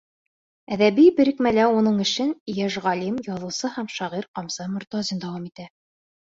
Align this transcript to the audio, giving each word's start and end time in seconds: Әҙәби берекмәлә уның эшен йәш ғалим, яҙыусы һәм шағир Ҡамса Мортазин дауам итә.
Әҙәби 0.75 1.03
берекмәлә 1.19 1.65
уның 1.81 1.99
эшен 2.05 2.31
йәш 2.53 2.77
ғалим, 2.87 3.19
яҙыусы 3.27 3.71
һәм 3.77 3.91
шағир 3.99 4.27
Ҡамса 4.41 4.67
Мортазин 4.73 5.23
дауам 5.27 5.47
итә. 5.53 5.69